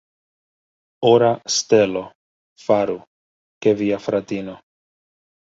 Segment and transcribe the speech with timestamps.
[1.09, 2.03] Ora stelo,
[2.63, 2.97] faru,
[3.67, 4.61] ke via fratino.